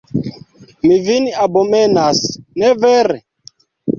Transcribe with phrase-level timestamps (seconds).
[0.85, 2.21] Vi min abomenas,
[2.63, 3.21] ne vere?